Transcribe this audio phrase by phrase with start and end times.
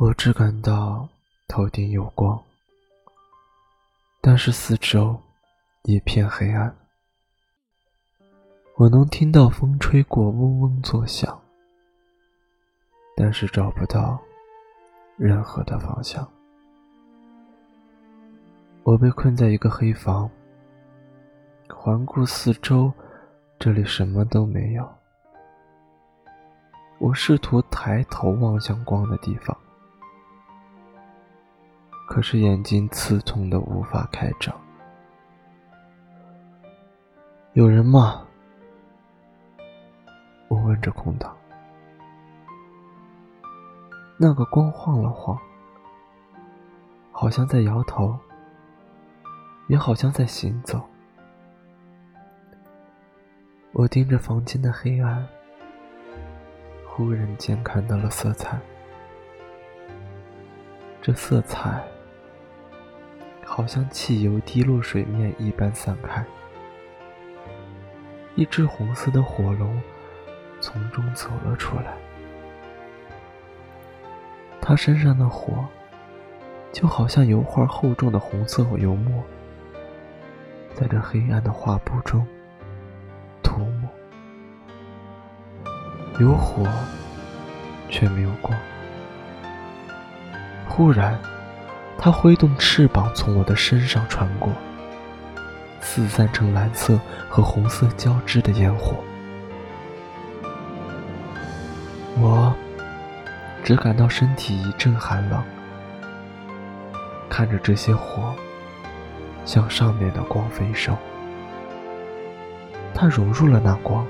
[0.00, 1.06] 我只感到
[1.46, 2.40] 头顶有光，
[4.22, 5.14] 但是四周
[5.82, 6.74] 一片黑暗。
[8.76, 11.38] 我能听到风吹过，嗡嗡作响，
[13.14, 14.18] 但是找不到
[15.18, 16.26] 任何的方向。
[18.84, 20.30] 我被困在一个黑房，
[21.68, 22.90] 环顾四周，
[23.58, 24.88] 这里什么都没有。
[26.98, 29.54] 我试图抬头望向光的地方。
[32.10, 34.52] 可是眼睛刺痛的无法开张。
[37.52, 38.26] 有人吗？
[40.48, 41.32] 我问着空荡。
[44.18, 45.38] 那个光晃了晃，
[47.12, 48.18] 好像在摇头，
[49.68, 50.82] 也好像在行走。
[53.70, 55.24] 我盯着房间的黑暗，
[56.84, 58.58] 忽然间看到了色彩。
[61.00, 61.80] 这色彩。
[63.60, 66.24] 好像汽油滴落水面一般散开，
[68.34, 69.78] 一只红色的火龙
[70.62, 71.92] 从中走了出来。
[74.62, 75.62] 它身上的火，
[76.72, 79.22] 就好像油画厚重的红色油墨，
[80.72, 82.26] 在这黑暗的画布中
[83.42, 83.90] 涂抹。
[86.18, 86.66] 有火，
[87.90, 88.58] 却没有光。
[90.66, 91.20] 忽然。
[92.02, 94.48] 它挥动翅膀，从我的身上穿过，
[95.82, 96.98] 四散成蓝色
[97.28, 98.96] 和红色交织的烟火。
[102.18, 102.50] 我
[103.62, 105.42] 只感到身体一阵寒冷，
[107.28, 108.34] 看着这些火
[109.44, 110.96] 向上面的光飞升，
[112.94, 114.06] 它融入了那光，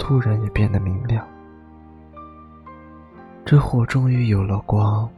[0.00, 1.24] 突然也变得明亮。
[3.46, 5.08] 这火终于有了光。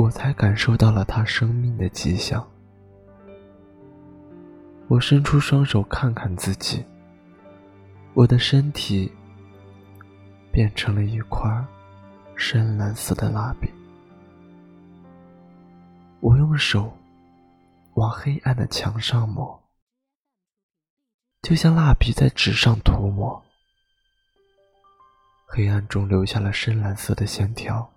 [0.00, 2.42] 我才感受到了他生命的迹象。
[4.88, 6.82] 我伸出双手，看看自己，
[8.14, 9.12] 我的身体
[10.50, 11.50] 变成了一块
[12.34, 13.68] 深蓝色的蜡笔。
[16.20, 16.90] 我用手
[17.94, 19.62] 往黑暗的墙上抹，
[21.42, 23.40] 就像蜡笔在纸上涂抹，
[25.46, 27.92] 黑暗中留下了深蓝色的线条。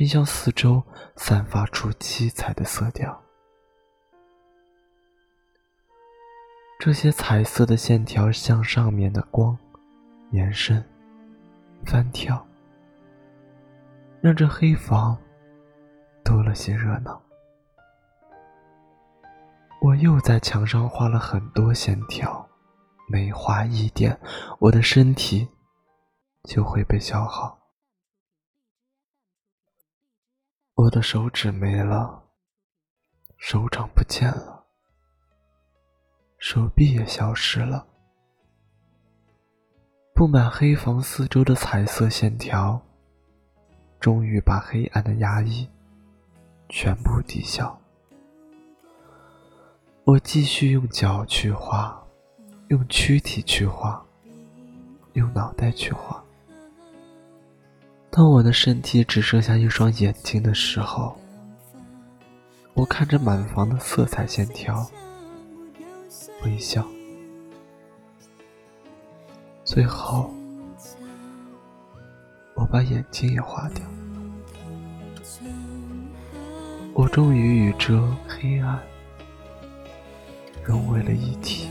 [0.00, 0.82] 并向四周
[1.14, 3.22] 散发出七彩的色调。
[6.78, 9.54] 这些彩色的线条向上面的光
[10.30, 10.82] 延伸、
[11.84, 12.42] 翻跳，
[14.22, 15.14] 让这黑房
[16.24, 17.20] 多了些热闹。
[19.82, 22.48] 我又在墙上画了很多线条，
[23.06, 24.18] 每画一点，
[24.60, 25.46] 我的身体
[26.44, 27.59] 就会被消耗。
[30.82, 32.22] 我的手指没了，
[33.36, 34.64] 手掌不见了，
[36.38, 37.86] 手臂也消失了。
[40.14, 42.80] 布满黑房四周的彩色线条，
[43.98, 45.68] 终于把黑暗的压抑
[46.70, 47.78] 全部抵消。
[50.04, 52.02] 我继续用脚去画，
[52.68, 54.02] 用躯体去画，
[55.12, 56.19] 用脑袋去画。
[58.12, 61.16] 当我的身体只剩下一双眼睛的时候，
[62.74, 64.84] 我看着满房的色彩线条，
[66.44, 66.84] 微笑。
[69.64, 70.28] 最后，
[72.56, 73.84] 我把眼睛也化掉，
[76.94, 78.76] 我终于与这黑暗
[80.64, 81.68] 融为了一体，